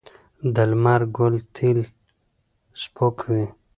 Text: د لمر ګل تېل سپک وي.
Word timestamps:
د 0.53 0.55
لمر 0.71 1.01
ګل 1.17 1.35
تېل 1.55 1.79
سپک 2.81 3.17
وي. 3.31 3.45